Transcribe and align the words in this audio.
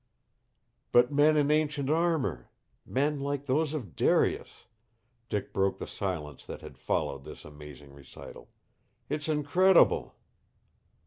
"But 0.91 1.11
men 1.13 1.37
in 1.37 1.51
ancient 1.51 1.87
armor. 1.91 2.49
Men 2.87 3.19
like 3.19 3.45
those 3.45 3.75
of 3.75 3.95
Darius." 3.95 4.65
Dick 5.29 5.53
broke 5.53 5.77
the 5.77 5.85
silence 5.85 6.43
that 6.47 6.61
had 6.61 6.79
followed 6.79 7.23
this 7.23 7.45
amazing 7.45 7.93
recital. 7.93 8.49
"It's 9.09 9.29
incredible!" 9.29 10.15